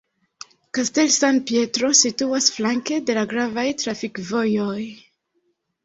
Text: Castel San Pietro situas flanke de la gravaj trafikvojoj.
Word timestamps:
Castel 0.77 1.11
San 1.15 1.37
Pietro 1.51 1.91
situas 2.01 2.49
flanke 2.57 2.99
de 3.11 3.21
la 3.21 3.29
gravaj 3.35 3.69
trafikvojoj. 3.87 4.85